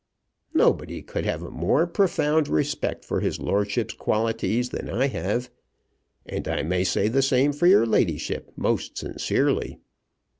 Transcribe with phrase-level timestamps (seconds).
[0.55, 5.51] Nobody could have a more profound respect for his lordship's qualities than I have,
[6.25, 9.77] and I may say the same for your ladyship most sincerely.